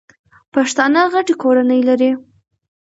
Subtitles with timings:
[0.53, 2.11] پښتانه غټي کورنۍ لري.